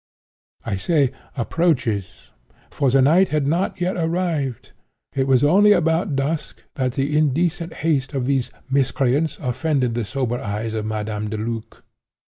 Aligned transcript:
"I 0.65 0.77
say 0.77 1.11
approaches; 1.37 2.31
for 2.71 2.89
the 2.89 3.03
night 3.03 3.27
had 3.27 3.45
not 3.45 3.79
yet 3.79 3.97
arrived. 3.97 4.71
It 5.13 5.27
was 5.27 5.43
only 5.43 5.73
about 5.73 6.15
dusk 6.15 6.63
that 6.73 6.93
the 6.93 7.15
indecent 7.15 7.71
haste 7.85 8.15
of 8.15 8.25
these 8.25 8.49
'miscreants' 8.67 9.37
offended 9.39 9.93
the 9.93 10.03
sober 10.03 10.39
eyes 10.41 10.73
of 10.73 10.87
Madame 10.87 11.29
Deluc. 11.29 11.83